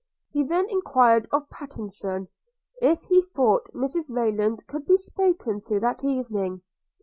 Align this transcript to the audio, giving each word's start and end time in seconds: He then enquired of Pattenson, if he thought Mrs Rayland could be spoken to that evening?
He 0.31 0.41
then 0.41 0.65
enquired 0.67 1.27
of 1.31 1.47
Pattenson, 1.51 2.27
if 2.81 3.03
he 3.03 3.21
thought 3.21 3.69
Mrs 3.71 4.09
Rayland 4.09 4.65
could 4.65 4.87
be 4.87 4.97
spoken 4.97 5.61
to 5.67 5.79
that 5.79 6.03
evening? 6.03 6.63